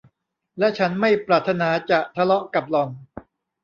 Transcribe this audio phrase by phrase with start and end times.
[0.59, 2.89] และฉันไม่ปรารถนาจะทะเลาะกับหล่อน